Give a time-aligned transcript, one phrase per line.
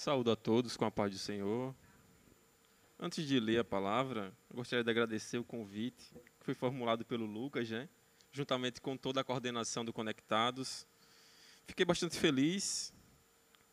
[0.00, 1.74] Saúdo a todos com a paz do Senhor.
[2.98, 6.02] Antes de ler a palavra, gostaria de agradecer o convite
[6.38, 7.86] que foi formulado pelo Lucas, né?
[8.32, 10.86] juntamente com toda a coordenação do Conectados.
[11.66, 12.94] Fiquei bastante feliz,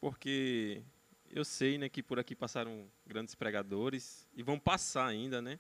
[0.02, 0.84] porque
[1.32, 5.58] eu sei né, que por aqui passaram grandes pregadores e vão passar ainda, né?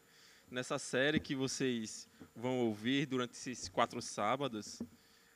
[0.51, 4.81] Nessa série que vocês vão ouvir durante esses quatro sábados,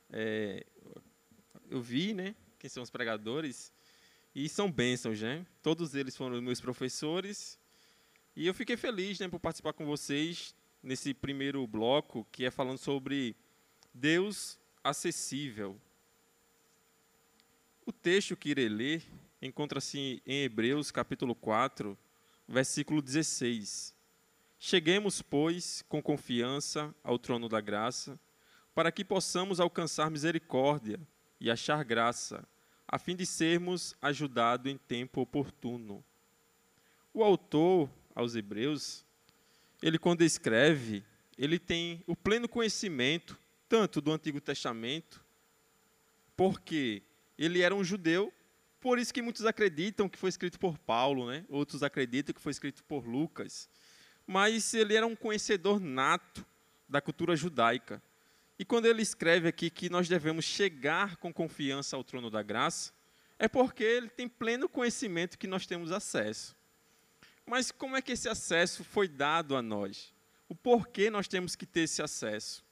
[0.10, 0.66] é,
[1.70, 2.36] eu vi, né?
[2.60, 3.72] Quem são os pregadores
[4.34, 5.46] e são bênçãos, né?
[5.62, 7.60] Todos eles foram meus professores.
[8.36, 12.78] E eu fiquei feliz né, por participar com vocês nesse primeiro bloco, que é falando
[12.78, 13.36] sobre
[13.94, 15.80] Deus acessível.
[17.86, 19.04] O texto que irei ler
[19.42, 21.98] encontra-se em Hebreus capítulo 4,
[22.48, 23.94] versículo 16.
[24.58, 28.20] Cheguemos, pois, com confiança ao trono da graça,
[28.74, 31.00] para que possamos alcançar misericórdia
[31.40, 32.48] e achar graça
[32.92, 36.04] a fim de sermos ajudados em tempo oportuno.
[37.14, 39.06] O autor aos Hebreus,
[39.82, 41.04] ele quando escreve,
[41.38, 45.24] ele tem o pleno conhecimento tanto do Antigo Testamento,
[46.36, 47.02] porque
[47.38, 48.34] ele era um judeu,
[48.82, 51.46] por isso que muitos acreditam que foi escrito por Paulo, né?
[51.48, 53.70] Outros acreditam que foi escrito por Lucas.
[54.28, 56.46] Mas ele era um conhecedor nato
[56.90, 58.02] da cultura judaica.
[58.62, 62.94] E quando ele escreve aqui que nós devemos chegar com confiança ao trono da graça,
[63.40, 66.56] é porque ele tem pleno conhecimento que nós temos acesso.
[67.44, 70.14] Mas como é que esse acesso foi dado a nós?
[70.48, 72.64] O porquê nós temos que ter esse acesso?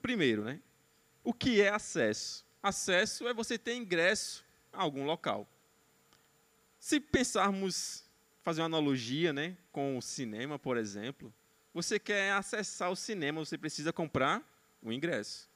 [0.00, 0.58] Primeiro, né?
[1.22, 2.42] O que é acesso?
[2.62, 5.46] Acesso é você ter ingresso a algum local.
[6.80, 8.06] Se pensarmos,
[8.42, 11.30] fazer uma analogia né, com o cinema, por exemplo,
[11.74, 14.53] você quer acessar o cinema, você precisa comprar
[14.84, 15.48] o ingresso.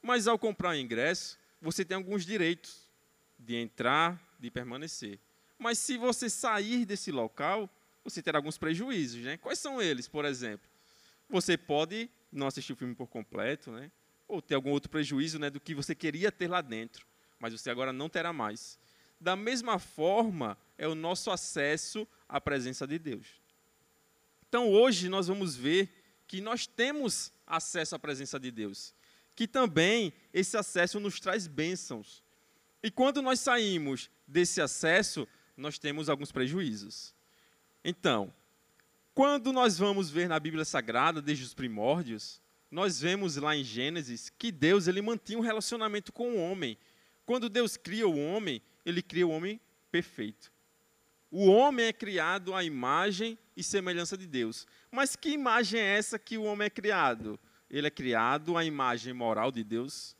[0.00, 2.88] Mas ao comprar o ingresso, você tem alguns direitos
[3.38, 5.18] de entrar, de permanecer.
[5.58, 7.68] Mas se você sair desse local,
[8.04, 9.22] você terá alguns prejuízos.
[9.22, 9.36] Né?
[9.36, 10.68] Quais são eles, por exemplo?
[11.28, 13.90] Você pode não assistir o filme por completo, né?
[14.28, 17.06] ou ter algum outro prejuízo né, do que você queria ter lá dentro,
[17.38, 18.78] mas você agora não terá mais.
[19.20, 23.26] Da mesma forma, é o nosso acesso à presença de Deus.
[24.48, 26.01] Então, hoje, nós vamos ver
[26.32, 28.94] que nós temos acesso à presença de Deus.
[29.36, 32.24] Que também esse acesso nos traz bênçãos.
[32.82, 37.14] E quando nós saímos desse acesso, nós temos alguns prejuízos.
[37.84, 38.32] Então,
[39.14, 44.30] quando nós vamos ver na Bíblia Sagrada, desde os primórdios, nós vemos lá em Gênesis
[44.30, 46.78] que Deus ele mantinha um relacionamento com o homem.
[47.26, 49.60] Quando Deus cria o homem, ele cria o homem
[49.90, 50.50] perfeito.
[51.30, 54.66] O homem é criado à imagem e semelhança de Deus.
[54.90, 57.38] Mas que imagem é essa que o homem é criado?
[57.70, 60.16] Ele é criado à imagem moral de Deus,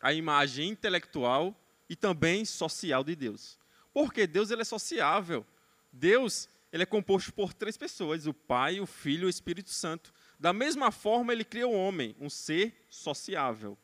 [0.00, 1.54] à imagem intelectual
[1.88, 3.58] e também social de Deus.
[3.92, 5.46] Porque Deus ele é sociável.
[5.92, 10.12] Deus ele é composto por três pessoas: o Pai, o Filho e o Espírito Santo.
[10.38, 13.78] Da mesma forma, ele cria o homem, um ser sociável.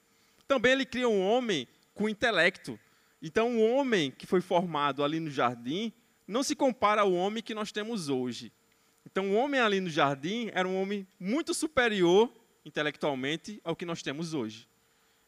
[0.46, 2.78] Também ele cria um homem com intelecto.
[3.22, 5.92] Então, o homem que foi formado ali no jardim
[6.26, 8.52] não se compara ao homem que nós temos hoje.
[9.04, 12.32] Então, o homem ali no jardim era um homem muito superior
[12.64, 14.68] intelectualmente ao que nós temos hoje.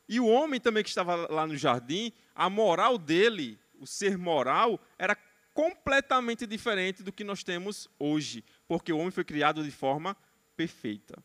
[0.09, 4.81] E o homem também que estava lá no jardim, a moral dele, o ser moral,
[4.99, 5.17] era
[5.53, 10.17] completamente diferente do que nós temos hoje, porque o homem foi criado de forma
[10.57, 11.23] perfeita.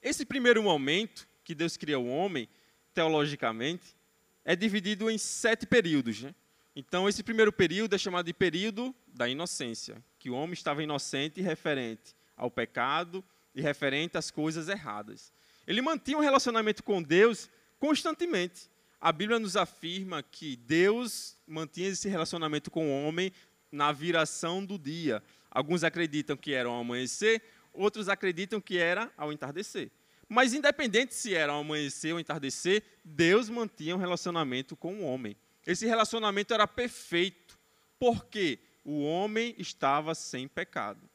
[0.00, 2.48] Esse primeiro momento que Deus cria o homem,
[2.94, 3.96] teologicamente,
[4.44, 6.22] é dividido em sete períodos.
[6.22, 6.34] Né?
[6.74, 11.42] Então, esse primeiro período é chamado de período da inocência, que o homem estava inocente
[11.42, 15.32] referente ao pecado e referente às coisas erradas.
[15.66, 17.50] Ele mantinha um relacionamento com Deus
[17.80, 18.70] constantemente.
[19.00, 23.32] A Bíblia nos afirma que Deus mantinha esse relacionamento com o homem
[23.72, 25.20] na viração do dia.
[25.50, 29.90] Alguns acreditam que era ao amanhecer, outros acreditam que era ao entardecer.
[30.28, 35.36] Mas independente se era ao amanhecer ou entardecer, Deus mantinha um relacionamento com o homem.
[35.66, 37.58] Esse relacionamento era perfeito,
[37.98, 41.08] porque o homem estava sem pecado.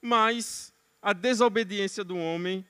[0.00, 0.72] Mas
[1.02, 2.64] a desobediência do homem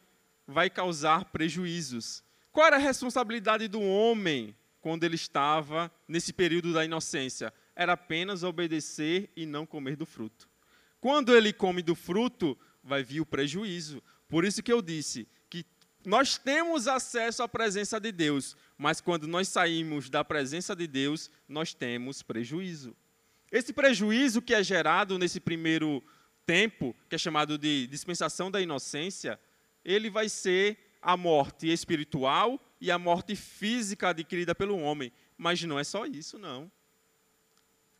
[0.46, 2.22] vai causar prejuízos.
[2.52, 7.52] Qual era a responsabilidade do homem quando ele estava nesse período da inocência?
[7.74, 10.48] Era apenas obedecer e não comer do fruto.
[11.00, 14.02] Quando ele come do fruto, vai vir o prejuízo.
[14.28, 15.64] Por isso que eu disse que
[16.04, 21.30] nós temos acesso à presença de Deus, mas quando nós saímos da presença de Deus,
[21.48, 22.96] nós temos prejuízo.
[23.50, 26.02] Esse prejuízo que é gerado nesse primeiro
[26.44, 29.38] tempo, que é chamado de dispensação da inocência,
[29.84, 35.12] ele vai ser a morte espiritual e a morte física adquirida pelo homem.
[35.38, 36.70] Mas não é só isso, não.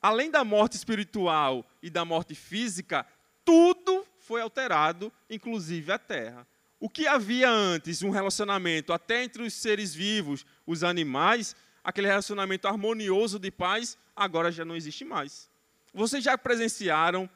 [0.01, 3.05] além da morte espiritual e da morte física,
[3.45, 6.47] tudo foi alterado, inclusive a terra.
[6.79, 12.69] O que havia antes, um relacionamento até entre os seres vivos, os animais, aquele relacionamento
[12.69, 15.49] harmonioso de paz, agora já não existe mais.
[15.93, 17.29] Vocês já presenciaram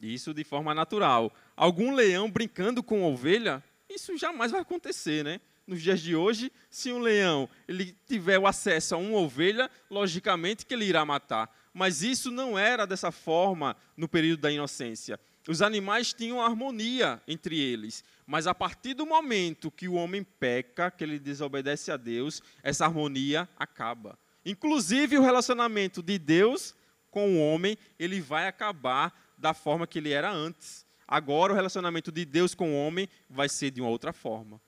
[0.00, 1.32] isso de forma natural?
[1.56, 3.62] Algum leão brincando com ovelha?
[3.88, 5.40] Isso jamais vai acontecer, né?
[5.66, 10.66] Nos dias de hoje, se um leão ele tiver o acesso a uma ovelha, logicamente
[10.66, 11.54] que ele irá matar.
[11.72, 15.18] Mas isso não era dessa forma no período da inocência.
[15.48, 20.90] Os animais tinham harmonia entre eles, mas a partir do momento que o homem peca,
[20.90, 24.18] que ele desobedece a Deus, essa harmonia acaba.
[24.44, 26.74] Inclusive o relacionamento de Deus
[27.10, 30.86] com o homem, ele vai acabar da forma que ele era antes.
[31.06, 34.60] Agora o relacionamento de Deus com o homem vai ser de uma outra forma.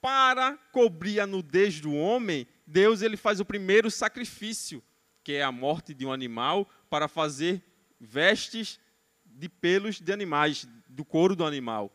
[0.00, 4.82] Para cobrir a nudez do homem, Deus ele faz o primeiro sacrifício,
[5.22, 7.62] que é a morte de um animal, para fazer
[7.98, 8.78] vestes
[9.24, 11.90] de pelos de animais, do couro do animal.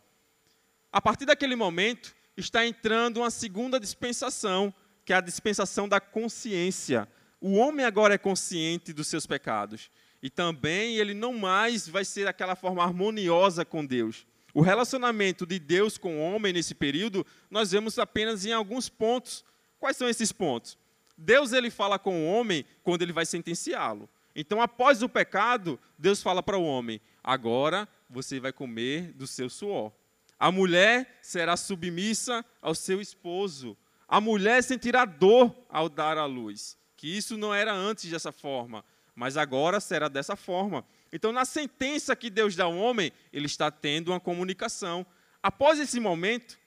[0.92, 4.74] A partir daquele momento, está entrando uma segunda dispensação,
[5.10, 7.08] que é a dispensação da consciência.
[7.42, 9.90] O homem agora é consciente dos seus pecados.
[10.22, 14.28] E também ele não mais vai ser aquela forma harmoniosa com Deus.
[14.54, 19.44] O relacionamento de Deus com o homem nesse período, nós vemos apenas em alguns pontos.
[19.80, 20.78] Quais são esses pontos?
[21.18, 24.08] Deus ele fala com o homem quando ele vai sentenciá-lo.
[24.36, 29.50] Então, após o pecado, Deus fala para o homem: agora você vai comer do seu
[29.50, 29.92] suor.
[30.38, 33.76] A mulher será submissa ao seu esposo.
[34.10, 36.76] A mulher sentirá dor ao dar à luz.
[36.98, 38.84] Que isso não era antes dessa forma,
[39.16, 40.84] mas agora será dessa forma.
[41.14, 45.06] Então, na sentença que Deus dá ao homem, ele está tendo uma comunicação.
[45.42, 46.60] Após esse momento,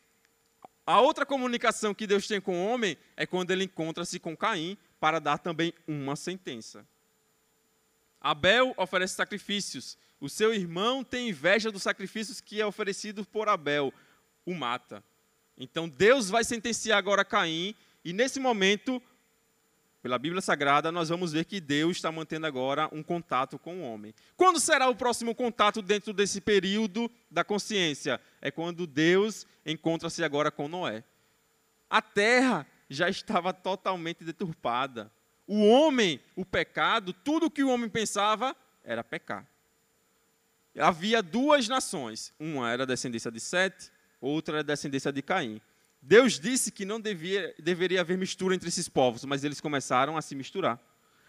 [0.86, 4.78] a outra comunicação que Deus tem com o homem é quando ele encontra-se com Caim
[4.98, 6.86] para dar também uma sentença.
[8.20, 9.98] Abel oferece sacrifícios.
[10.20, 13.92] O seu irmão tem inveja dos sacrifícios que é oferecido por Abel,
[14.46, 15.04] o mata.
[15.62, 17.72] Então Deus vai sentenciar agora Caim,
[18.04, 19.00] e nesse momento,
[20.02, 23.82] pela Bíblia Sagrada, nós vamos ver que Deus está mantendo agora um contato com o
[23.82, 24.12] homem.
[24.36, 28.20] Quando será o próximo contato dentro desse período da consciência?
[28.40, 31.04] É quando Deus encontra-se agora com Noé.
[31.88, 35.12] A terra já estava totalmente deturpada.
[35.46, 39.46] O homem, o pecado, tudo que o homem pensava era pecar.
[40.76, 42.34] Havia duas nações.
[42.40, 43.92] Uma era descendência de Sete,
[44.22, 45.60] outra era descendência de Caim.
[46.00, 50.22] Deus disse que não devia, deveria haver mistura entre esses povos, mas eles começaram a
[50.22, 50.80] se misturar.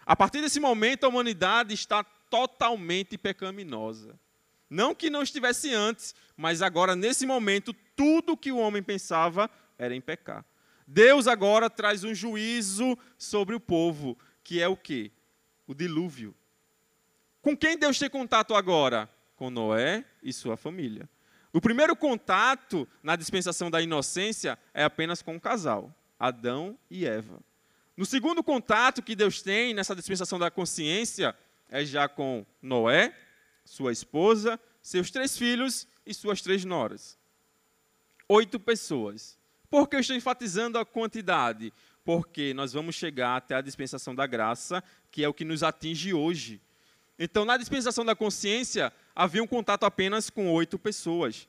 [0.06, 4.18] A partir desse momento, a humanidade está totalmente pecaminosa.
[4.68, 9.48] Não que não estivesse antes, mas agora, nesse momento, tudo que o homem pensava
[9.78, 10.44] era em pecar.
[10.86, 15.10] Deus agora traz um juízo sobre o povo, que é o quê?
[15.66, 16.34] O dilúvio.
[17.40, 19.08] Com quem Deus tem contato agora?
[19.36, 21.08] Com Noé e sua família.
[21.54, 27.38] O primeiro contato na dispensação da inocência é apenas com o casal, Adão e Eva.
[27.96, 31.32] No segundo contato que Deus tem nessa dispensação da consciência
[31.70, 33.16] é já com Noé,
[33.64, 37.16] sua esposa, seus três filhos e suas três noras.
[38.28, 39.38] Oito pessoas.
[39.70, 41.72] Por que eu estou enfatizando a quantidade?
[42.04, 46.12] Porque nós vamos chegar até a dispensação da graça, que é o que nos atinge
[46.12, 46.60] hoje.
[47.16, 51.48] Então, na dispensação da consciência, havia um contato apenas com oito pessoas.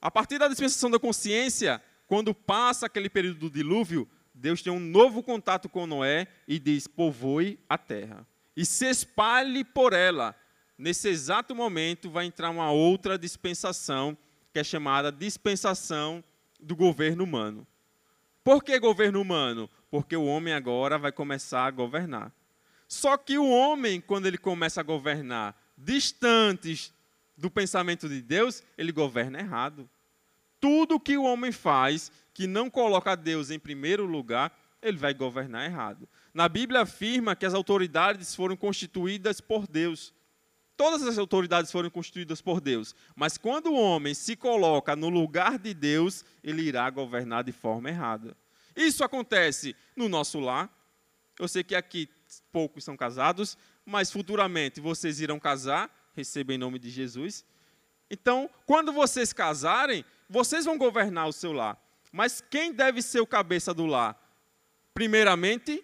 [0.00, 4.80] A partir da dispensação da consciência, quando passa aquele período do dilúvio, Deus tem um
[4.80, 8.26] novo contato com Noé e diz: povoe a terra
[8.56, 10.34] e se espalhe por ela.
[10.76, 14.16] Nesse exato momento, vai entrar uma outra dispensação,
[14.52, 16.24] que é chamada dispensação
[16.60, 17.66] do governo humano.
[18.42, 19.70] Por que governo humano?
[19.90, 22.32] Porque o homem agora vai começar a governar.
[22.88, 26.92] Só que o homem, quando ele começa a governar distantes
[27.36, 29.88] do pensamento de Deus, ele governa errado.
[30.60, 35.64] Tudo que o homem faz que não coloca Deus em primeiro lugar, ele vai governar
[35.64, 36.08] errado.
[36.32, 40.12] Na Bíblia afirma que as autoridades foram constituídas por Deus.
[40.76, 45.58] Todas as autoridades foram constituídas por Deus, mas quando o homem se coloca no lugar
[45.58, 48.36] de Deus, ele irá governar de forma errada.
[48.74, 50.70] Isso acontece no nosso lar.
[51.38, 52.08] Eu sei que aqui
[52.50, 57.44] poucos são casados, mas futuramente vocês irão casar, recebam em nome de Jesus.
[58.10, 61.78] Então, quando vocês casarem, vocês vão governar o seu lar.
[62.12, 64.18] Mas quem deve ser o cabeça do lar?
[64.92, 65.82] Primeiramente,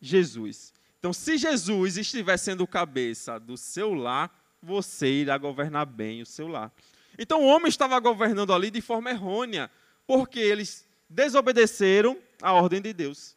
[0.00, 0.72] Jesus.
[0.98, 4.30] Então, se Jesus estiver sendo o cabeça do seu lar,
[4.62, 6.72] você irá governar bem o seu lar.
[7.18, 9.70] Então, o homem estava governando ali de forma errônea,
[10.06, 13.36] porque eles desobedeceram a ordem de Deus.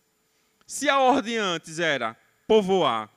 [0.65, 2.15] Se a ordem antes era
[2.48, 3.10] povoar,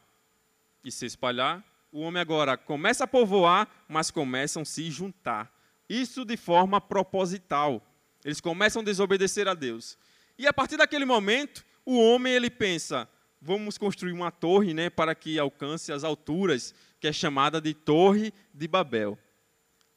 [0.84, 5.52] e se espalhar, o homem agora começa a povoar, mas começam a se juntar.
[5.88, 7.82] Isso de forma proposital.
[8.24, 9.96] Eles começam a desobedecer a Deus.
[10.38, 13.08] E a partir daquele momento, o homem ele pensa:
[13.40, 18.32] vamos construir uma torre, né, para que alcance as alturas, que é chamada de Torre
[18.52, 19.18] de Babel.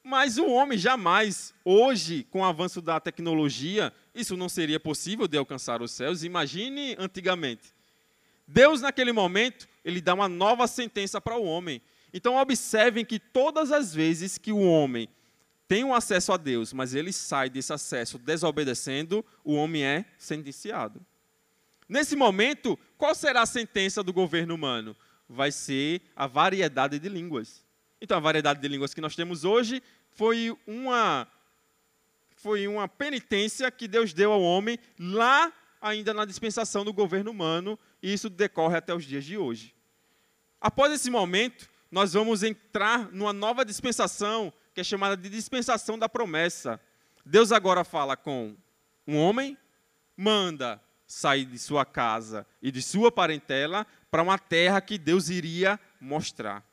[0.02, 5.38] Mas o homem jamais, hoje, com o avanço da tecnologia, isso não seria possível de
[5.38, 6.24] alcançar os céus.
[6.24, 7.72] Imagine antigamente.
[8.46, 11.80] Deus, naquele momento, ele dá uma nova sentença para o homem.
[12.12, 15.08] Então, observem que todas as vezes que o homem
[15.66, 21.00] tem um acesso a Deus, mas ele sai desse acesso desobedecendo, o homem é sentenciado.
[21.88, 24.96] Nesse momento, qual será a sentença do governo humano?
[25.28, 27.64] Vai ser a variedade de línguas.
[28.00, 31.26] Então, a variedade de línguas que nós temos hoje foi uma,
[32.36, 37.78] foi uma penitência que Deus deu ao homem lá ainda na dispensação do governo humano,
[38.02, 39.74] e isso decorre até os dias de hoje.
[40.60, 46.08] Após esse momento, nós vamos entrar numa nova dispensação que é chamada de dispensação da
[46.08, 46.80] promessa.
[47.24, 48.56] Deus agora fala com
[49.06, 49.56] um homem,
[50.16, 55.78] manda sair de sua casa e de sua parentela para uma terra que Deus iria
[56.00, 56.64] mostrar.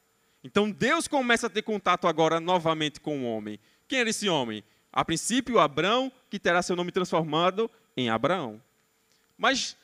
[0.43, 3.59] Então Deus começa a ter contato agora novamente com o homem.
[3.87, 4.63] Quem era esse homem?
[4.91, 8.61] A princípio, Abraão, que terá seu nome transformado em Abraão.
[9.37, 9.75] Mas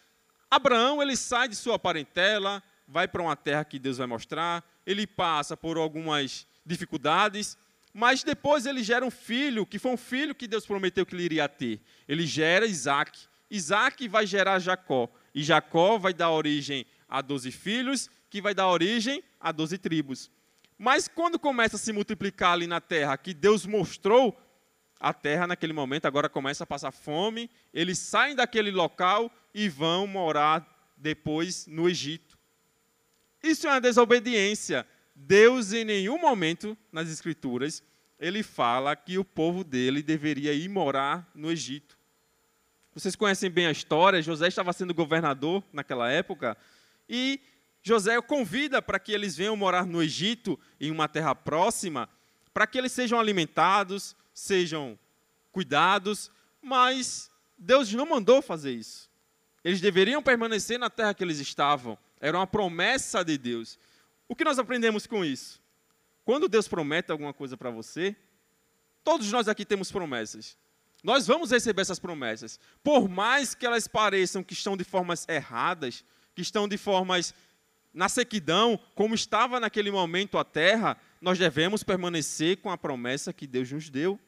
[0.56, 5.06] Abraão, ele sai de sua parentela, vai para uma terra que Deus vai mostrar, ele
[5.06, 7.58] passa por algumas dificuldades,
[7.94, 11.24] mas depois ele gera um filho, que foi um filho que Deus prometeu que ele
[11.24, 11.82] iria ter.
[12.08, 13.18] Ele gera Isaac.
[13.50, 15.10] Isaac vai gerar Jacó.
[15.34, 20.30] E Jacó vai dar origem a doze filhos, que vai dar origem a doze tribos.
[20.78, 24.38] Mas quando começa a se multiplicar ali na terra, que Deus mostrou,
[25.00, 30.06] a terra naquele momento agora começa a passar fome, eles saem daquele local e vão
[30.06, 32.38] morar depois no Egito.
[33.42, 34.86] Isso é uma desobediência.
[35.16, 37.82] Deus, em nenhum momento nas Escrituras,
[38.20, 41.98] ele fala que o povo dele deveria ir morar no Egito.
[42.94, 46.58] Vocês conhecem bem a história, José estava sendo governador naquela época,
[47.08, 47.40] e
[47.82, 52.10] José convida para que eles venham morar no Egito, em uma terra próxima,
[52.54, 55.00] para que eles sejam alimentados, sejam
[55.54, 56.30] cuidados,
[56.62, 59.05] mas Deus não mandou fazer isso.
[59.66, 61.98] Eles deveriam permanecer na terra que eles estavam.
[62.22, 63.80] Era uma promessa de Deus.
[64.28, 65.60] O que nós aprendemos com isso?
[66.24, 68.16] Quando Deus promete alguma coisa para você,
[69.04, 70.56] todos nós aqui temos promessas.
[71.04, 72.60] Nós vamos receber essas promessas.
[72.84, 76.06] Por mais que elas pareçam que estão de formas erradas,
[76.36, 77.34] que estão de formas
[77.92, 83.48] na sequidão, como estava naquele momento a terra, nós devemos permanecer com a promessa que
[83.48, 84.20] Deus nos deu.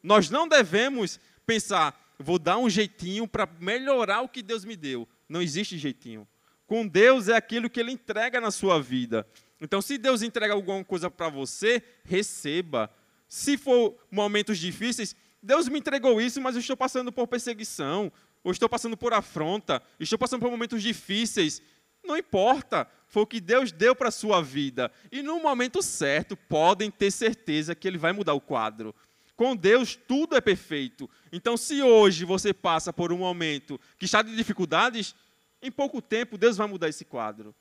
[0.00, 5.08] Nós não devemos pensar, vou dar um jeitinho para melhorar o que Deus me deu.
[5.28, 6.28] Não existe jeitinho.
[6.66, 9.26] Com Deus é aquilo que Ele entrega na sua vida.
[9.60, 12.90] Então, se Deus entrega alguma coisa para você, receba.
[13.28, 18.12] Se for momentos difíceis, Deus me entregou isso, mas eu estou passando por perseguição,
[18.44, 21.62] ou estou passando por afronta, estou passando por momentos difíceis.
[22.04, 24.90] Não importa, foi o que Deus deu para a sua vida.
[25.10, 28.94] E no momento certo, podem ter certeza que Ele vai mudar o quadro.
[29.40, 31.08] Com Deus, tudo é perfeito.
[31.32, 35.14] Então, se hoje você passa por um momento que está de dificuldades,
[35.62, 37.54] em pouco tempo, Deus vai mudar esse quadro.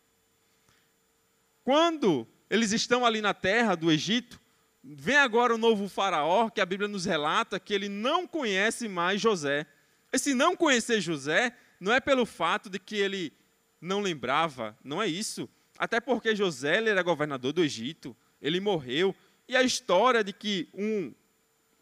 [1.63, 4.41] Quando eles estão ali na terra do Egito,
[4.83, 9.21] vem agora o novo faraó, que a Bíblia nos relata que ele não conhece mais
[9.21, 9.65] José.
[10.11, 13.31] Esse não conhecer José não é pelo fato de que ele
[13.79, 15.47] não lembrava, não é isso.
[15.77, 19.15] Até porque José era governador do Egito, ele morreu.
[19.47, 21.13] E a história de que um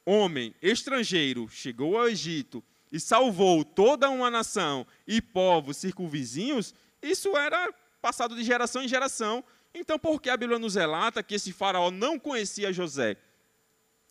[0.08, 7.74] homem estrangeiro chegou ao Egito e salvou toda uma nação e povos circunvizinhos, isso era
[8.02, 9.44] passado de geração em geração.
[9.74, 13.18] Então, por que a Bíblia nos relata que esse faraó não conhecia José?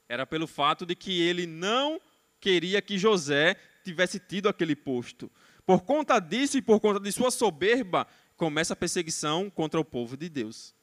[0.07, 1.99] Era pelo fato de que ele não
[2.39, 5.33] queria que José tivesse tido aquele posto.
[5.65, 10.15] Por conta disso e por conta de sua soberba, começa a perseguição contra o povo
[10.15, 10.75] de Deus.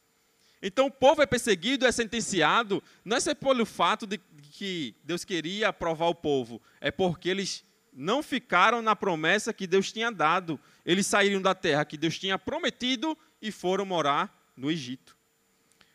[0.65, 4.17] Então, o povo é perseguido, é sentenciado, não é pelo fato de
[4.53, 9.91] que Deus queria aprovar o povo, é porque eles não ficaram na promessa que Deus
[9.91, 10.57] tinha dado.
[10.85, 15.17] Eles saíram da terra que Deus tinha prometido e foram morar no Egito.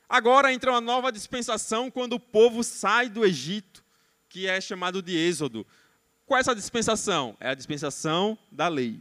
[0.06, 3.82] Agora entra uma nova dispensação quando o povo sai do Egito,
[4.28, 5.66] que é chamado de Êxodo.
[6.26, 7.36] Qual é essa dispensação?
[7.40, 9.00] É a dispensação da lei.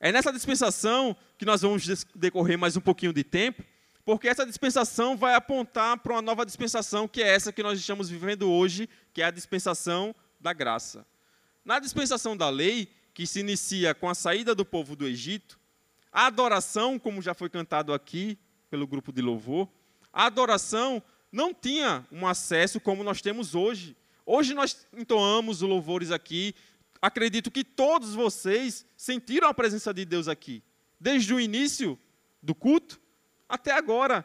[0.00, 3.62] É nessa dispensação que nós vamos decorrer mais um pouquinho de tempo,
[4.08, 8.08] porque essa dispensação vai apontar para uma nova dispensação, que é essa que nós estamos
[8.08, 11.06] vivendo hoje, que é a dispensação da graça.
[11.62, 15.60] Na dispensação da lei, que se inicia com a saída do povo do Egito,
[16.10, 18.38] a adoração, como já foi cantado aqui,
[18.70, 19.68] pelo grupo de louvor,
[20.10, 23.94] a adoração não tinha um acesso como nós temos hoje.
[24.24, 26.54] Hoje nós entoamos os louvores aqui.
[27.02, 30.62] Acredito que todos vocês sentiram a presença de Deus aqui,
[30.98, 31.98] desde o início
[32.42, 32.98] do culto
[33.48, 34.24] até agora.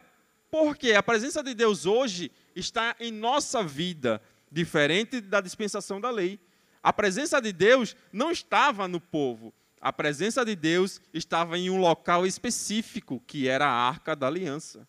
[0.50, 6.38] Porque a presença de Deus hoje está em nossa vida, diferente da dispensação da lei.
[6.82, 9.52] A presença de Deus não estava no povo.
[9.80, 14.86] A presença de Deus estava em um local específico, que era a Arca da Aliança.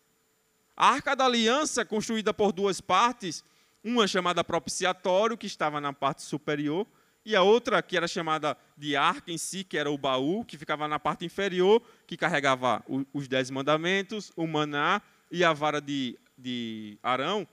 [0.75, 3.44] A Arca da Aliança, construída por duas partes,
[3.84, 6.86] uma chamada propiciatório, que estava na parte superior,
[7.25, 10.58] e a outra, que era chamada de arca em si, que era o baú, que
[10.58, 15.01] ficava na parte inferior, que carregava os dez mandamentos, o maná
[15.32, 17.48] e a vara de, de Arão.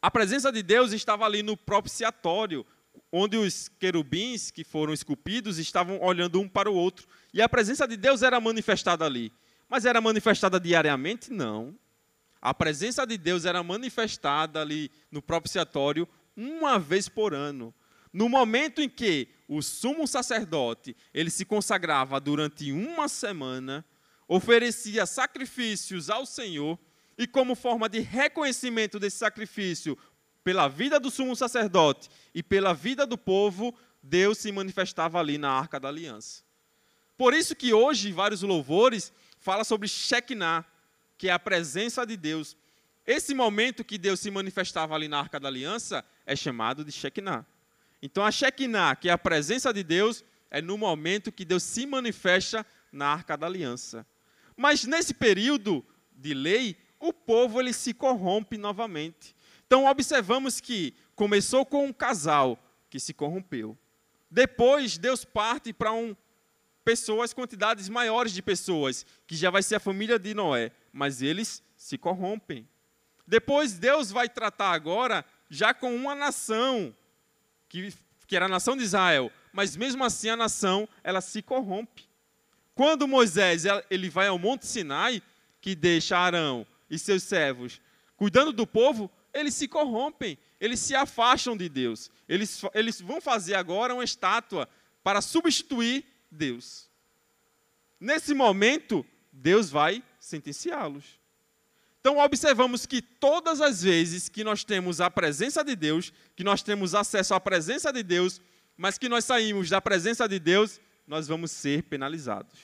[0.00, 2.64] A presença de Deus estava ali no propiciatório,
[3.12, 7.06] onde os querubins que foram esculpidos estavam olhando um para o outro.
[7.34, 9.30] E a presença de Deus era manifestada ali.
[9.68, 11.30] Mas era manifestada diariamente?
[11.30, 11.74] Não.
[12.40, 17.74] A presença de Deus era manifestada ali no propiciatório uma vez por ano.
[18.12, 23.84] No momento em que o sumo sacerdote, ele se consagrava durante uma semana,
[24.28, 26.78] oferecia sacrifícios ao Senhor,
[27.16, 29.96] e como forma de reconhecimento desse sacrifício
[30.42, 35.50] pela vida do sumo sacerdote e pela vida do povo, Deus se manifestava ali na
[35.50, 36.42] Arca da Aliança.
[37.16, 40.64] Por isso que hoje vários louvores fala sobre Shekinah,
[41.16, 42.56] que é a presença de Deus.
[43.06, 47.46] Esse momento que Deus se manifestava ali na Arca da Aliança é chamado de Shekinah.
[48.02, 51.86] Então a Shekinah, que é a presença de Deus, é no momento que Deus se
[51.86, 54.04] manifesta na Arca da Aliança.
[54.56, 59.34] Mas nesse período de lei, o povo ele se corrompe novamente.
[59.66, 62.58] Então observamos que começou com um casal
[62.90, 63.78] que se corrompeu.
[64.30, 66.14] Depois Deus parte para um
[66.84, 71.62] pessoas, quantidades maiores de pessoas, que já vai ser a família de Noé, mas eles
[71.76, 72.68] se corrompem.
[73.26, 76.94] Depois Deus vai tratar agora já com uma nação,
[77.72, 77.94] que,
[78.26, 82.06] que era a nação de Israel, mas mesmo assim a nação, ela se corrompe.
[82.74, 85.22] Quando Moisés ele vai ao Monte Sinai,
[85.58, 87.80] que deixa Arão e seus servos
[88.14, 92.10] cuidando do povo, eles se corrompem, eles se afastam de Deus.
[92.28, 94.68] Eles, eles vão fazer agora uma estátua
[95.02, 96.88] para substituir Deus.
[97.98, 101.18] Nesse momento, Deus vai sentenciá-los.
[102.02, 106.62] Então, observamos que todas as vezes que nós temos a presença de Deus, que nós
[106.62, 108.42] temos acesso à presença de Deus,
[108.76, 112.58] mas que nós saímos da presença de Deus, nós vamos ser penalizados.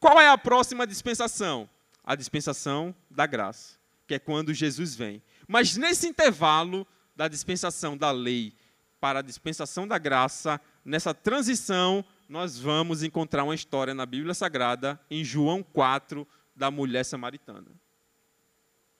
[0.00, 1.68] Qual é a próxima dispensação?
[2.02, 5.22] A dispensação da graça que é quando Jesus vem.
[5.46, 8.54] Mas nesse intervalo da dispensação da lei
[8.98, 14.98] para a dispensação da graça, nessa transição, nós vamos encontrar uma história na Bíblia Sagrada,
[15.10, 16.26] em João 4,
[16.58, 17.70] da mulher samaritana.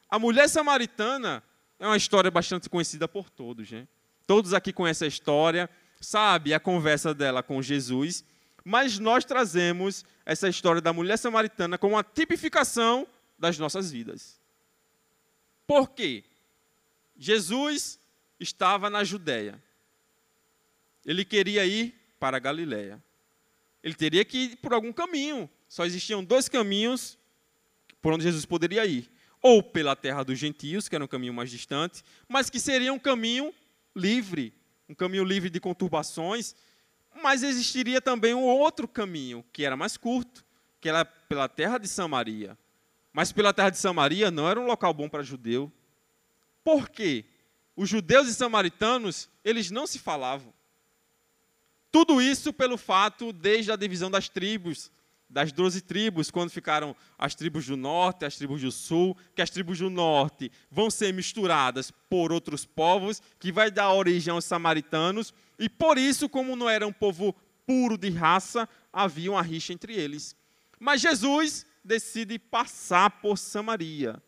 [0.09, 1.43] A mulher samaritana
[1.79, 3.67] é uma história bastante conhecida por todos.
[3.67, 3.89] Gente.
[4.27, 5.69] Todos aqui conhecem a história,
[6.01, 8.25] sabe a conversa dela com Jesus,
[8.65, 13.07] mas nós trazemos essa história da mulher samaritana como uma tipificação
[13.39, 14.41] das nossas vidas.
[15.67, 16.25] Por quê?
[17.17, 17.99] Jesus
[18.39, 19.63] estava na Judéia.
[21.05, 23.03] Ele queria ir para a Galiléia.
[23.83, 25.49] Ele teria que ir por algum caminho.
[25.69, 27.19] Só existiam dois caminhos
[28.01, 29.11] por onde Jesus poderia ir.
[29.41, 32.99] Ou pela terra dos gentios, que era um caminho mais distante, mas que seria um
[32.99, 33.53] caminho
[33.95, 34.53] livre,
[34.89, 36.55] um caminho livre de conturbações.
[37.23, 40.45] Mas existiria também um outro caminho, que era mais curto,
[40.81, 42.57] que era pela terra de Samaria.
[43.13, 45.73] Mas pela terra de Samaria não era um local bom para judeu.
[46.63, 47.25] Por quê?
[47.75, 50.53] Os judeus e samaritanos, eles não se falavam.
[51.91, 54.91] Tudo isso pelo fato, desde a divisão das tribos,
[55.29, 59.51] das doze tribos, quando ficaram as tribos do norte, as tribos do sul, que as
[59.51, 65.35] tribos do norte vão ser misturadas por outros povos, que vai dar origem aos samaritanos,
[65.59, 67.35] e por isso, como não era um povo
[67.67, 70.35] puro de raça, havia uma rixa entre eles.
[70.81, 74.23] Mas Jesus decide passar por Samaria,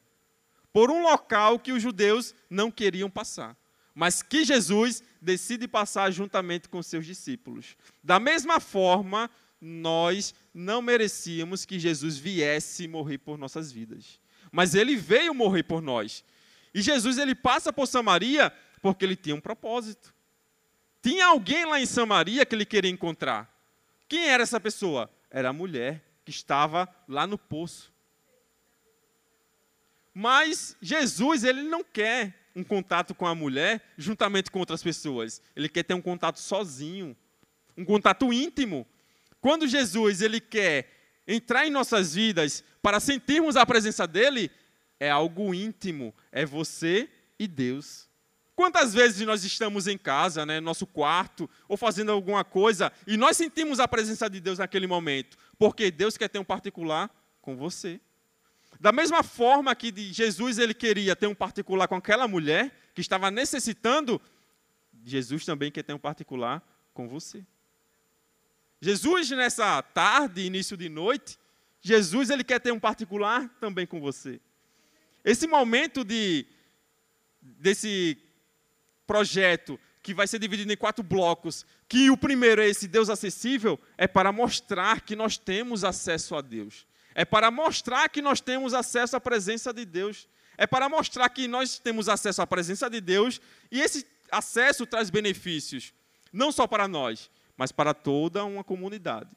[0.73, 3.57] por um local que os judeus não queriam passar,
[3.95, 7.77] mas que Jesus decide passar juntamente com seus discípulos.
[8.03, 9.31] Da mesma forma,
[9.61, 14.21] nós não merecíamos que Jesus viesse morrer por nossas vidas,
[14.51, 16.25] mas ele veio morrer por nós.
[16.73, 20.15] E Jesus ele passa por Samaria porque ele tinha um propósito.
[21.03, 23.51] Tinha alguém lá em Samaria que ele queria encontrar.
[24.09, 25.11] Quem era essa pessoa?
[25.31, 27.93] Era a mulher que estava lá no poço.
[30.13, 35.41] Mas Jesus, ele não quer um contato com a mulher juntamente com outras pessoas.
[35.55, 37.17] Ele quer ter um contato sozinho,
[37.77, 38.87] um contato íntimo.
[39.41, 40.89] Quando Jesus ele quer
[41.27, 44.51] entrar em nossas vidas para sentirmos a presença dele
[44.99, 48.09] é algo íntimo, é você e Deus.
[48.55, 53.17] Quantas vezes nós estamos em casa, né, no nosso quarto, ou fazendo alguma coisa, e
[53.17, 55.39] nós sentimos a presença de Deus naquele momento?
[55.59, 57.99] Porque Deus quer ter um particular com você.
[58.79, 63.31] Da mesma forma que Jesus ele queria ter um particular com aquela mulher que estava
[63.31, 64.21] necessitando,
[65.03, 67.43] Jesus também quer ter um particular com você.
[68.81, 71.39] Jesus nessa tarde, início de noite,
[71.83, 74.41] Jesus ele quer ter um particular também com você.
[75.25, 76.47] Esse momento de
[77.43, 78.19] desse
[79.07, 83.79] projeto que vai ser dividido em quatro blocos, que o primeiro é esse Deus acessível,
[83.99, 86.87] é para mostrar que nós temos acesso a Deus.
[87.15, 90.29] É para mostrar que nós temos acesso à presença de Deus.
[90.57, 93.41] É para mostrar que nós temos acesso à presença de Deus
[93.71, 95.93] e esse acesso traz benefícios,
[96.33, 97.31] não só para nós,
[97.61, 99.29] mas para toda uma comunidade.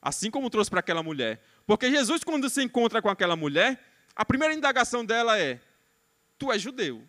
[0.00, 1.42] Assim como trouxe para aquela mulher.
[1.66, 5.60] Porque Jesus, quando se encontra com aquela mulher, a primeira indagação dela é:
[6.38, 7.02] Tu és judeu.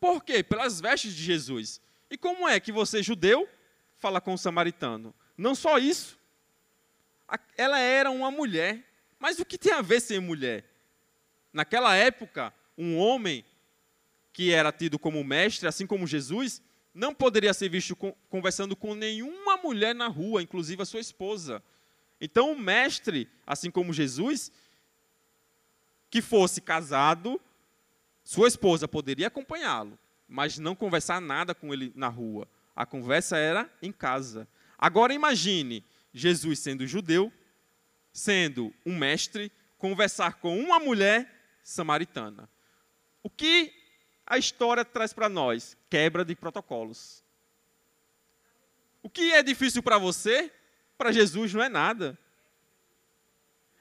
[0.00, 0.42] Por quê?
[0.42, 1.78] Pelas vestes de Jesus.
[2.10, 3.46] E como é que você, judeu,
[3.98, 5.14] fala com o samaritano?
[5.36, 6.18] Não só isso.
[7.58, 8.82] Ela era uma mulher.
[9.18, 10.64] Mas o que tem a ver ser mulher?
[11.52, 13.44] Naquela época, um homem
[14.32, 16.62] que era tido como mestre, assim como Jesus,
[16.94, 17.96] não poderia ser visto
[18.30, 21.62] conversando com nenhuma mulher na rua, inclusive a sua esposa.
[22.20, 24.52] Então, o mestre, assim como Jesus,
[26.08, 27.40] que fosse casado,
[28.22, 32.48] sua esposa poderia acompanhá-lo, mas não conversar nada com ele na rua.
[32.76, 34.46] A conversa era em casa.
[34.78, 37.32] Agora imagine Jesus sendo judeu,
[38.12, 42.48] sendo um mestre, conversar com uma mulher samaritana.
[43.22, 43.72] O que
[44.26, 45.76] a história traz para nós?
[45.90, 47.22] Quebra de protocolos.
[49.02, 50.50] O que é difícil para você,
[50.96, 52.18] para Jesus não é nada.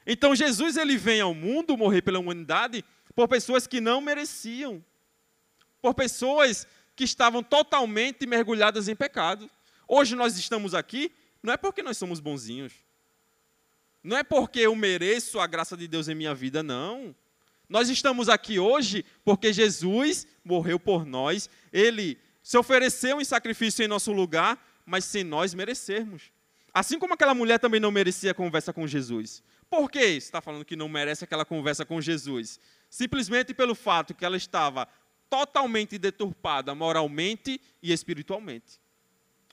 [0.06, 2.84] Então Jesus ele vem ao mundo morrer pela humanidade
[3.16, 4.84] por pessoas que não mereciam,
[5.82, 9.50] por pessoas que estavam totalmente mergulhadas em pecado.
[9.88, 12.74] Hoje nós estamos aqui, não é porque nós somos bonzinhos,
[14.04, 17.16] não é porque eu mereço a graça de Deus em minha vida, não.
[17.68, 23.88] Nós estamos aqui hoje porque Jesus morreu por nós, ele se ofereceu em sacrifício em
[23.88, 26.32] nosso lugar, mas sem nós merecermos.
[26.74, 29.44] Assim como aquela mulher também não merecia conversa com Jesus.
[29.70, 32.60] Por que está falando que não merece aquela conversa com Jesus?
[32.94, 34.88] simplesmente pelo fato que ela estava
[35.28, 38.80] totalmente deturpada moralmente e espiritualmente.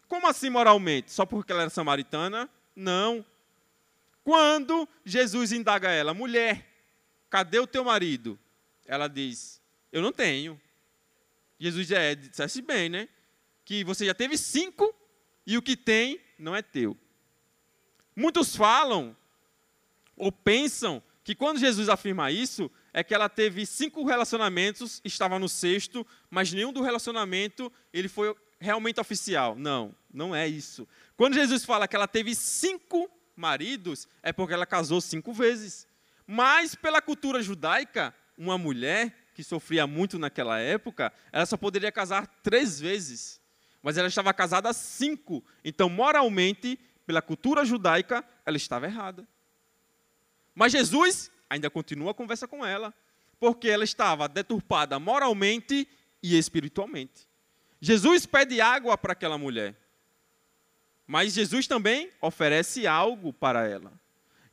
[0.06, 1.10] Como assim moralmente?
[1.10, 2.50] Só porque ela era samaritana?
[2.76, 3.24] Não.
[4.22, 6.69] Quando Jesus indaga ela, mulher,
[7.30, 8.38] cadê o teu marido?
[8.84, 9.62] Ela diz,
[9.92, 10.60] eu não tenho.
[11.58, 13.08] Jesus diz, é, dissesse bem, né?
[13.64, 14.94] Que você já teve cinco
[15.46, 16.96] e o que tem não é teu.
[18.16, 19.16] Muitos falam
[20.16, 25.48] ou pensam que quando Jesus afirma isso, é que ela teve cinco relacionamentos, estava no
[25.48, 29.54] sexto, mas nenhum do relacionamento ele foi realmente oficial.
[29.54, 30.88] Não, não é isso.
[31.16, 35.86] Quando Jesus fala que ela teve cinco maridos, é porque ela casou cinco vezes.
[36.32, 42.28] Mas pela cultura judaica, uma mulher que sofria muito naquela época, ela só poderia casar
[42.40, 43.40] três vezes.
[43.82, 45.44] Mas ela estava casada cinco.
[45.64, 49.26] Então, moralmente, pela cultura judaica, ela estava errada.
[50.54, 52.94] Mas Jesus ainda continua a conversa com ela,
[53.40, 55.88] porque ela estava deturpada moralmente
[56.22, 57.26] e espiritualmente.
[57.80, 59.74] Jesus pede água para aquela mulher,
[61.08, 63.92] mas Jesus também oferece algo para ela.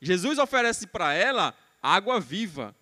[0.00, 2.74] Jesus oferece para ela água viva,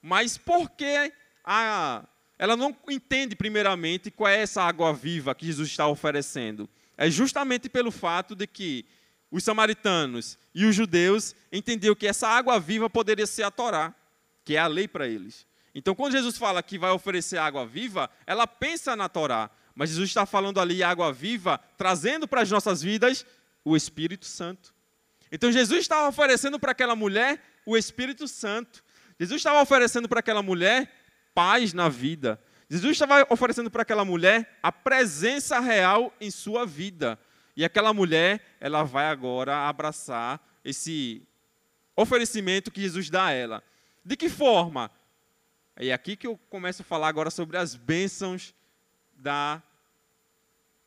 [0.00, 1.12] mas por que
[1.44, 2.04] a,
[2.38, 6.68] ela não entende, primeiramente, qual é essa água viva que Jesus está oferecendo?
[6.96, 8.86] É justamente pelo fato de que
[9.30, 13.94] os samaritanos e os judeus entendiam que essa água viva poderia ser a Torá,
[14.44, 15.46] que é a lei para eles.
[15.74, 20.08] Então, quando Jesus fala que vai oferecer água viva, ela pensa na Torá, mas Jesus
[20.08, 23.24] está falando ali água viva, trazendo para as nossas vidas
[23.64, 24.74] o Espírito Santo.
[25.30, 28.82] Então, Jesus estava oferecendo para aquela mulher o Espírito Santo.
[29.20, 30.90] Jesus estava oferecendo para aquela mulher
[31.34, 32.40] paz na vida.
[32.70, 37.18] Jesus estava oferecendo para aquela mulher a presença real em sua vida.
[37.54, 41.22] E aquela mulher, ela vai agora abraçar esse
[41.94, 43.62] oferecimento que Jesus dá a ela.
[44.02, 44.90] De que forma?
[45.76, 48.54] É aqui que eu começo a falar agora sobre as bênçãos
[49.14, 49.62] da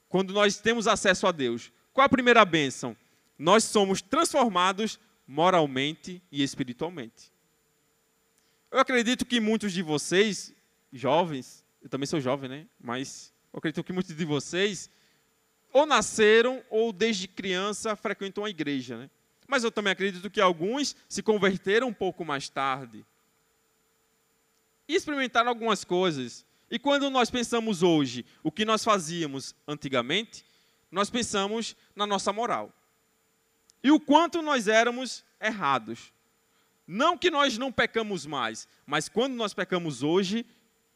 [0.09, 1.71] quando nós temos acesso a Deus.
[1.93, 2.97] Qual a primeira bênção?
[3.37, 4.99] Nós somos transformados
[5.31, 7.31] moralmente e espiritualmente.
[8.69, 10.53] Eu acredito que muitos de vocês,
[10.91, 12.67] jovens, eu também sou jovem, né?
[12.77, 14.89] Mas eu acredito que muitos de vocês
[15.71, 19.09] ou nasceram ou desde criança frequentam a igreja, né?
[19.47, 23.05] mas eu também acredito que alguns se converteram um pouco mais tarde.
[24.85, 26.45] E experimentaram algumas coisas.
[26.69, 30.43] E quando nós pensamos hoje o que nós fazíamos antigamente,
[30.91, 32.73] nós pensamos na nossa moral.
[33.83, 36.13] E o quanto nós éramos errados.
[36.85, 40.45] Não que nós não pecamos mais, mas quando nós pecamos hoje,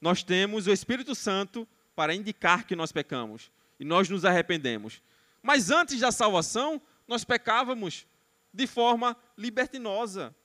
[0.01, 5.01] nós temos o Espírito Santo para indicar que nós pecamos e nós nos arrependemos.
[5.41, 8.05] Mas antes da salvação, nós pecávamos
[8.53, 10.35] de forma libertinosa.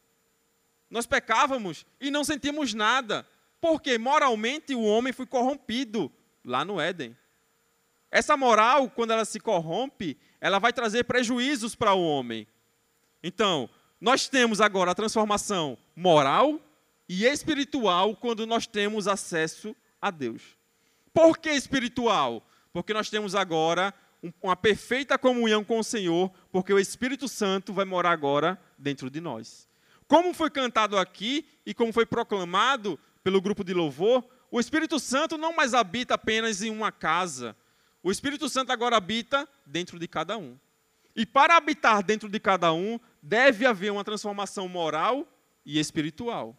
[0.89, 3.27] Nós pecávamos e não sentimos nada,
[3.61, 6.13] porque moralmente o homem foi corrompido
[6.45, 7.17] lá no Éden.
[8.11, 12.47] Essa moral, quando ela se corrompe, ela vai trazer prejuízos para o homem.
[13.23, 13.69] Então,
[14.01, 16.59] nós temos agora a transformação moral
[17.09, 20.43] e espiritual quando nós temos acesso a Deus.
[21.13, 22.43] Por que espiritual?
[22.73, 23.93] Porque nós temos agora
[24.43, 29.21] uma perfeita comunhão com o Senhor, porque o Espírito Santo vai morar agora dentro de
[29.21, 29.69] nós.
[30.07, 35.39] Como foi cantado aqui e como foi proclamado pelo grupo de louvor, o Espírito Santo
[35.39, 37.57] não mais habita apenas em uma casa.
[38.03, 40.59] O Espírito Santo agora habita dentro de cada um.
[41.15, 45.27] E para habitar dentro de cada um, deve haver uma transformação moral
[45.67, 46.57] e espiritual.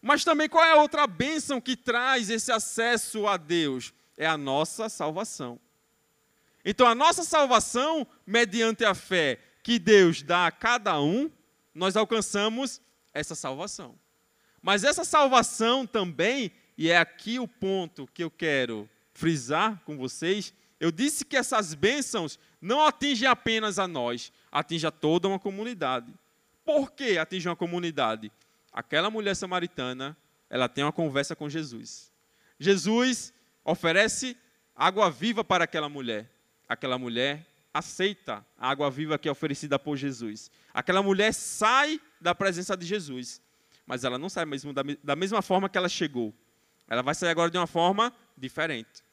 [0.00, 3.92] Mas também qual é a outra bênção que traz esse acesso a Deus?
[4.16, 5.58] É a nossa salvação.
[6.64, 11.30] Então, a nossa salvação, mediante a fé que Deus dá a cada um,
[11.74, 12.80] nós alcançamos
[13.12, 13.98] essa salvação.
[14.62, 20.52] Mas essa salvação também, e é aqui o ponto que eu quero frisar com vocês,
[20.80, 26.12] eu disse que essas bênçãos não atingem apenas a nós, atingem a toda uma comunidade.
[26.64, 28.30] Por que atingem uma comunidade?
[28.72, 30.16] Aquela mulher samaritana,
[30.48, 32.12] ela tem uma conversa com Jesus.
[32.58, 33.32] Jesus
[33.64, 34.36] oferece
[34.74, 36.30] água viva para aquela mulher.
[36.68, 40.50] Aquela mulher aceita a água viva que é oferecida por Jesus.
[40.72, 43.40] Aquela mulher sai da presença de Jesus,
[43.86, 46.32] mas ela não sai mesmo da, da mesma forma que ela chegou.
[46.86, 49.07] Ela vai sair agora de uma forma diferente.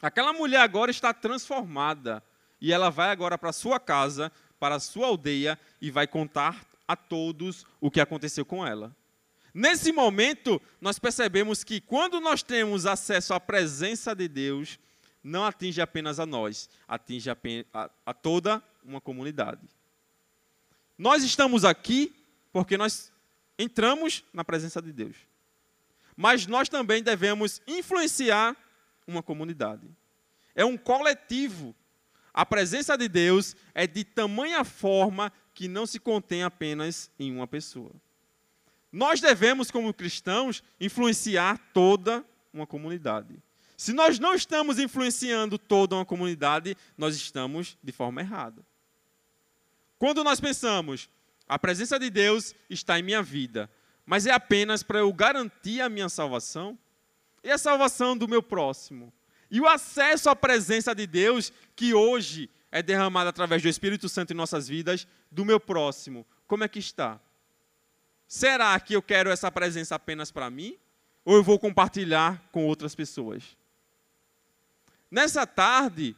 [0.00, 2.22] Aquela mulher agora está transformada
[2.60, 6.94] e ela vai agora para sua casa, para a sua aldeia e vai contar a
[6.94, 8.94] todos o que aconteceu com ela.
[9.52, 14.78] Nesse momento, nós percebemos que quando nós temos acesso à presença de Deus,
[15.24, 17.36] não atinge apenas a nós, atinge a,
[17.72, 19.62] a, a toda uma comunidade.
[20.98, 22.14] Nós estamos aqui
[22.52, 23.12] porque nós
[23.58, 25.16] entramos na presença de Deus.
[26.16, 28.56] Mas nós também devemos influenciar
[29.06, 29.88] uma comunidade.
[30.54, 31.74] É um coletivo.
[32.32, 37.46] A presença de Deus é de tamanha forma que não se contém apenas em uma
[37.46, 37.92] pessoa.
[38.92, 43.42] Nós devemos, como cristãos, influenciar toda uma comunidade.
[43.76, 48.64] Se nós não estamos influenciando toda uma comunidade, nós estamos de forma errada.
[49.98, 51.10] Quando nós pensamos,
[51.48, 53.70] a presença de Deus está em minha vida,
[54.04, 56.78] mas é apenas para eu garantir a minha salvação,
[57.46, 59.12] e a salvação do meu próximo.
[59.48, 64.32] E o acesso à presença de Deus, que hoje é derramado através do Espírito Santo
[64.32, 66.26] em nossas vidas, do meu próximo.
[66.48, 67.20] Como é que está?
[68.26, 70.76] Será que eu quero essa presença apenas para mim?
[71.24, 73.56] Ou eu vou compartilhar com outras pessoas?
[75.08, 76.16] Nessa tarde,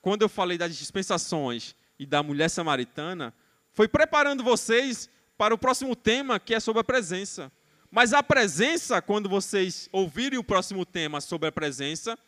[0.00, 3.34] quando eu falei das dispensações e da mulher samaritana,
[3.74, 5.06] foi preparando vocês
[5.36, 7.52] para o próximo tema, que é sobre a presença.
[7.94, 12.18] Mas a presença, quando vocês ouvirem o próximo tema sobre a presença,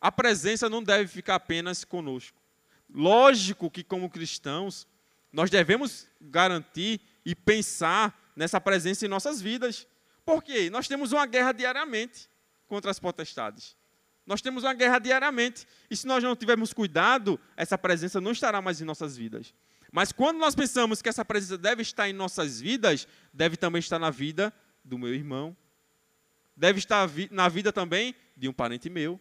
[0.00, 2.40] a presença não deve ficar apenas conosco.
[2.88, 4.88] Lógico que, como cristãos,
[5.30, 9.86] nós devemos garantir e pensar nessa presença em nossas vidas.
[10.24, 10.70] Por quê?
[10.70, 12.26] Nós temos uma guerra diariamente
[12.66, 13.76] contra as potestades.
[14.26, 15.66] Nós temos uma guerra diariamente.
[15.90, 19.52] E se nós não tivermos cuidado, essa presença não estará mais em nossas vidas.
[19.92, 23.98] Mas quando nós pensamos que essa presença deve estar em nossas vidas, deve também estar
[23.98, 24.52] na vida
[24.82, 25.54] do meu irmão.
[26.56, 29.20] Deve estar na vida também de um parente meu.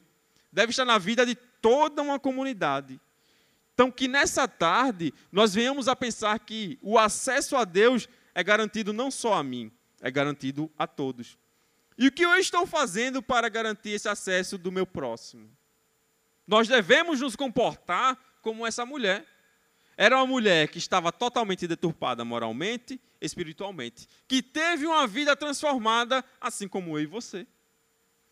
[0.50, 3.00] Deve estar na vida de toda uma comunidade.
[3.74, 8.94] Então, que nessa tarde nós venhamos a pensar que o acesso a Deus é garantido
[8.94, 11.38] não só a mim, é garantido a todos.
[11.98, 15.50] E o que eu estou fazendo para garantir esse acesso do meu próximo?
[16.48, 19.26] Nós devemos nos comportar como essa mulher.
[20.02, 26.68] Era uma mulher que estava totalmente deturpada moralmente, espiritualmente, que teve uma vida transformada, assim
[26.68, 27.46] como eu e você.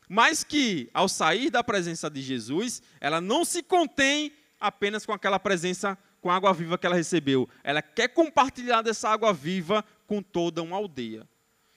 [0.10, 5.38] Mas que, ao sair da presença de Jesus, ela não se contém apenas com aquela
[5.38, 7.48] presença, com a água viva que ela recebeu.
[7.64, 11.30] Ela quer compartilhar dessa água viva com toda uma aldeia.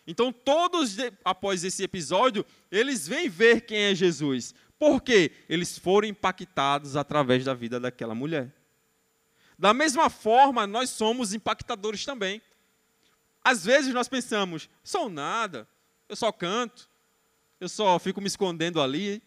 [0.06, 4.54] Então, todos, após esse episódio, eles vêm ver quem é Jesus.
[4.78, 5.32] Por quê?
[5.50, 8.61] Eles foram impactados através da vida daquela mulher.
[9.62, 12.42] Da mesma forma, nós somos impactadores também.
[13.44, 15.68] Às vezes nós pensamos, sou nada,
[16.08, 16.90] eu só canto,
[17.60, 19.22] eu só fico me escondendo ali.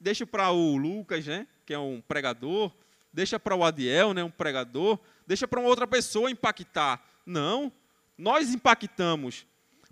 [0.00, 2.72] Deixa para o Lucas, né, que é um pregador,
[3.12, 7.06] deixa para o Adiel, né, um pregador, deixa para uma outra pessoa impactar.
[7.26, 7.70] Não,
[8.16, 9.46] nós impactamos.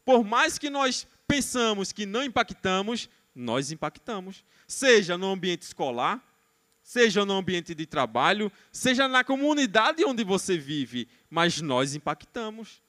[0.07, 4.43] Por mais que nós pensamos que não impactamos, nós impactamos.
[4.67, 6.25] Seja no ambiente escolar,
[6.87, 12.81] seja no ambiente de trabalho, seja na comunidade onde você vive, mas nós impactamos.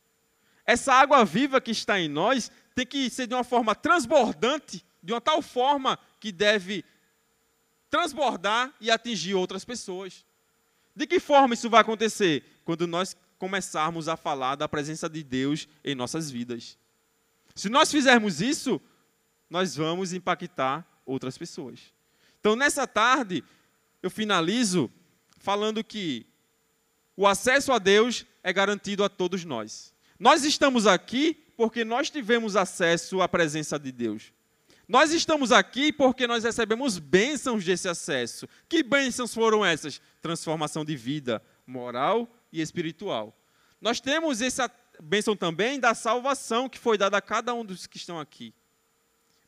[0.64, 5.14] Essa água viva que está em nós tem que ser de uma forma transbordante, de
[5.14, 6.86] uma tal forma que deve
[7.90, 10.24] transbordar e atingir outras pessoas.
[10.96, 12.44] De que forma isso vai acontecer?
[12.64, 16.78] Quando nós começarmos a falar da presença de Deus em nossas vidas.
[17.56, 18.80] Se nós fizermos isso,
[19.50, 21.80] nós vamos impactar outras pessoas.
[22.40, 23.44] Então, nessa tarde,
[24.02, 24.92] eu finalizo
[25.40, 26.26] falando que
[27.16, 29.94] o acesso a Deus é garantido a todos nós.
[30.20, 34.32] Nós estamos aqui porque nós tivemos acesso à presença de Deus.
[34.88, 38.48] Nós estamos aqui porque nós recebemos bênçãos desse acesso.
[38.70, 40.00] Que bênçãos foram essas?
[40.22, 43.38] Transformação de vida moral e espiritual.
[43.82, 47.98] Nós temos essa bênção também da salvação que foi dada a cada um dos que
[47.98, 48.54] estão aqui.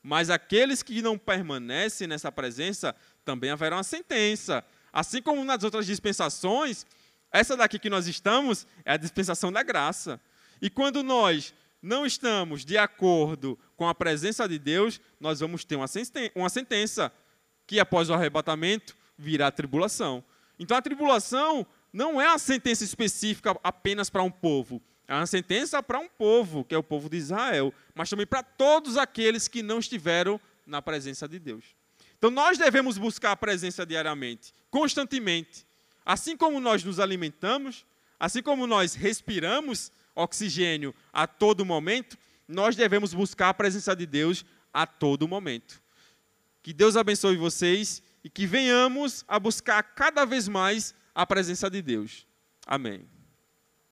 [0.02, 4.64] Mas aqueles que não permanecem nessa presença também haverá uma sentença.
[4.92, 6.86] Assim como nas outras dispensações,
[7.32, 10.20] essa daqui que nós estamos é a dispensação da graça.
[10.62, 15.78] E quando nós não estamos de acordo com a presença de Deus, nós vamos ter
[16.36, 17.12] uma sentença
[17.66, 20.24] que após o arrebatamento virá a tribulação.
[20.58, 25.82] Então a tribulação não é uma sentença específica apenas para um povo, é uma sentença
[25.82, 29.64] para um povo, que é o povo de Israel, mas também para todos aqueles que
[29.64, 31.79] não estiveram na presença de Deus.
[32.20, 35.66] Então nós devemos buscar a presença diariamente, constantemente.
[36.06, 37.86] Assim como nós nos alimentamos,
[38.20, 44.46] assim como nós respiramos oxigênio a todo momento, nós devemos buscar a presença de Deus
[44.74, 45.82] a todo momento.
[46.62, 51.82] Que Deus abençoe vocês e que venhamos a buscar cada vez mais a presença de
[51.82, 52.28] Deus.
[52.68, 53.19] Amém.